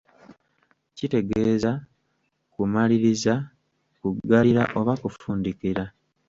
Kitegeeza; 0.95 1.71
kumaliriza, 2.53 3.33
kuggalira 3.99 4.63
oba 4.79 4.93
kufundikira. 5.01 5.83